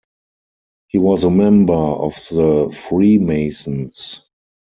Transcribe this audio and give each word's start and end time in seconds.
He 0.87 0.97
was 0.97 1.23
a 1.25 1.29
member 1.29 1.73
of 1.75 2.15
the 2.31 2.75
Freemasons. 2.75 4.19